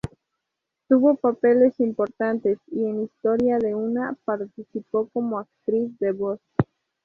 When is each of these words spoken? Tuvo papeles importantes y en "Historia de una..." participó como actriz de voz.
Tuvo 0.87 1.13
papeles 1.13 1.79
importantes 1.79 2.57
y 2.71 2.83
en 2.85 3.03
"Historia 3.03 3.59
de 3.59 3.75
una..." 3.75 4.17
participó 4.25 5.07
como 5.13 5.37
actriz 5.37 5.91
de 5.99 6.11
voz. 6.11 6.39